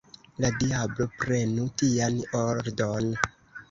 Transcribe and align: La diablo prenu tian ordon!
La 0.45 0.49
diablo 0.63 1.07
prenu 1.25 1.69
tian 1.85 2.21
ordon! 2.45 3.17